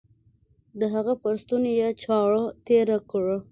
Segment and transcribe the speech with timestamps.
[0.79, 3.37] د هغه پر ستوني يې چاړه تېره کړه.